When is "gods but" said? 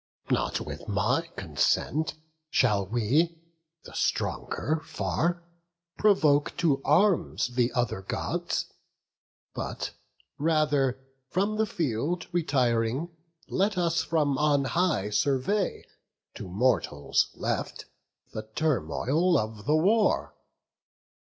8.01-9.91